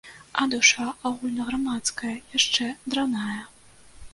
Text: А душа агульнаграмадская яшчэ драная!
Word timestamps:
А 0.43 0.45
душа 0.53 0.85
агульнаграмадская 1.09 2.15
яшчэ 2.39 2.65
драная! 2.95 3.39